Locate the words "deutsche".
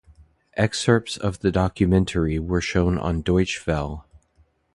3.21-3.63